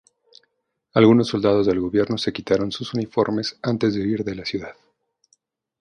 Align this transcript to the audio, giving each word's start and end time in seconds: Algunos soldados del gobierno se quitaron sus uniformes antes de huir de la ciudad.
Algunos 0.95 1.27
soldados 1.27 1.67
del 1.67 1.79
gobierno 1.79 2.17
se 2.17 2.33
quitaron 2.33 2.71
sus 2.71 2.91
uniformes 2.95 3.59
antes 3.61 3.93
de 3.93 4.01
huir 4.01 4.23
de 4.23 4.33
la 4.33 4.45
ciudad. 4.45 4.75